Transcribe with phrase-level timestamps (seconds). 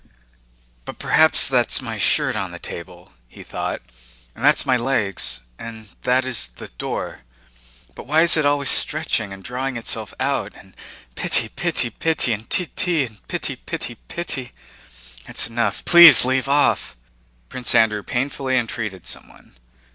[0.83, 3.83] "But perhaps that's my shirt on the table," he thought,
[4.35, 7.19] "and that's my legs, and that is the door,
[7.93, 10.75] but why is it always stretching and drawing itself out, and
[11.13, 14.53] 'piti piti piti' and 'ti ti' and 'piti piti piti'...?
[15.27, 16.95] That's enough, please leave off!"
[17.47, 19.55] Prince Andrew painfully entreated someone.